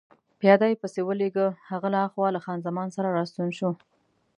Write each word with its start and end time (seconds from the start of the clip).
پیاده 0.39 0.65
يې 0.71 0.75
پسې 0.81 1.01
ولېږه، 1.03 1.47
هغه 1.69 1.87
له 1.93 1.97
هاخوا 2.03 2.27
له 2.35 2.39
خان 2.45 2.59
زمان 2.67 2.87
سره 2.95 3.15
راستون 3.17 3.49
شو. 3.57 3.69